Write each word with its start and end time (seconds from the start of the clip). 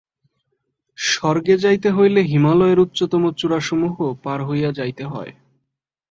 স্বর্গে 0.97 1.55
যাইতে 1.57 1.89
হইলে 1.91 2.21
হিমালয়ের 2.23 2.79
উচ্চতম 2.79 3.23
চূড়াসমূহ 3.31 3.95
পার 4.23 4.39
হইয়া 4.43 4.69
যাইতে 4.71 5.03
হয়। 5.05 5.31